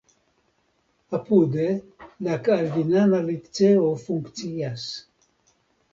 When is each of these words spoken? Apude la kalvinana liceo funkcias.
Apude 1.17 1.67
la 2.27 2.39
kalvinana 2.47 3.21
liceo 3.31 3.93
funkcias. 4.09 4.89